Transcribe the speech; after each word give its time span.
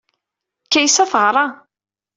Kaysa 0.71 1.03
teɣra. 1.11 1.45